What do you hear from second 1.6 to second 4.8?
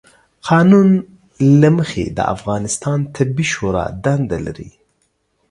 له مخې، د افغانستان طبي شورا دنده لري،